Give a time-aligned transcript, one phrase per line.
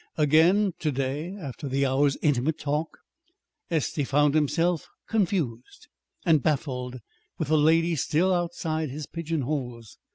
[0.17, 2.97] Again to day, after the hour's intimate talk,
[3.69, 5.89] Estey found himself confused
[6.25, 7.01] and baffled,
[7.37, 9.99] with the lady still outside his pigeonholes.